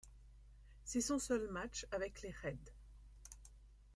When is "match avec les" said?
1.49-2.31